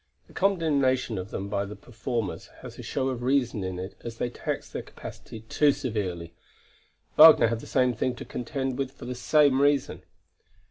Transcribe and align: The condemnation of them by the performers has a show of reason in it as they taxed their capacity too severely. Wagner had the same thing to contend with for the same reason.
The 0.25 0.33
condemnation 0.33 1.19
of 1.19 1.29
them 1.29 1.47
by 1.47 1.63
the 1.63 1.75
performers 1.75 2.47
has 2.63 2.79
a 2.79 2.81
show 2.81 3.09
of 3.09 3.21
reason 3.21 3.63
in 3.63 3.77
it 3.77 3.93
as 4.03 4.17
they 4.17 4.31
taxed 4.31 4.73
their 4.73 4.81
capacity 4.81 5.41
too 5.41 5.71
severely. 5.71 6.33
Wagner 7.17 7.49
had 7.49 7.59
the 7.59 7.67
same 7.67 7.93
thing 7.93 8.15
to 8.15 8.25
contend 8.25 8.79
with 8.79 8.89
for 8.93 9.05
the 9.05 9.13
same 9.13 9.61
reason. 9.61 10.01